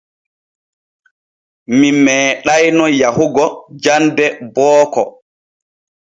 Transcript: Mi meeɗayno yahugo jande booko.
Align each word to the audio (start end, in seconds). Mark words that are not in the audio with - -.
Mi 1.77 1.87
meeɗayno 2.03 2.85
yahugo 3.01 3.45
jande 3.83 4.25
booko. 4.53 5.03